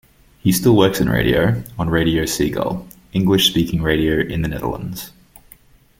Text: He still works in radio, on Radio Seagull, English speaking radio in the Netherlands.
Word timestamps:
He 0.39 0.51
still 0.51 0.75
works 0.75 0.99
in 0.99 1.09
radio, 1.09 1.63
on 1.77 1.91
Radio 1.91 2.25
Seagull, 2.25 2.87
English 3.13 3.47
speaking 3.47 3.83
radio 3.83 4.19
in 4.19 4.41
the 4.41 4.47
Netherlands. 4.47 5.11